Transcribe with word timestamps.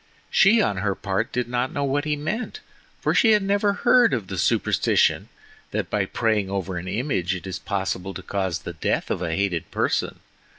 She 0.31 0.63
on 0.63 0.77
her 0.77 0.95
part 0.95 1.31
did 1.31 1.47
not 1.47 1.71
know 1.71 1.83
what 1.83 2.05
he 2.05 2.15
meant, 2.15 2.59
for 3.01 3.13
she 3.13 3.33
had 3.33 3.43
never 3.43 3.73
heard 3.85 4.15
of 4.15 4.29
the 4.29 4.37
superstition 4.39 5.29
that 5.69 5.91
by 5.91 6.05
praying 6.07 6.49
over 6.49 6.77
an 6.77 6.87
image 6.87 7.35
it 7.35 7.45
is 7.45 7.59
possible 7.59 8.15
to 8.15 8.23
cause 8.23 8.57
the 8.57 8.73
death 8.73 9.11
of 9.11 9.21
a 9.21 9.35
hated 9.35 9.69
person. 9.69 10.19